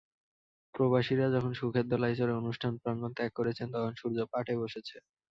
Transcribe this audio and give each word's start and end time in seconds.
প্রবাসীরা 0.75 1.25
যখন 1.35 1.51
সুখের 1.53 1.85
দোলায় 1.89 2.15
চড়ে 2.15 2.33
অনুষ্ঠান 2.35 2.73
প্রাঙ্গণ 2.81 3.11
ত্যাগ 3.13 3.31
করছেন 3.37 3.67
তখন 3.73 3.93
সূর্য 3.95 4.17
পাটে 4.31 4.53
বসেছে। 4.61 4.95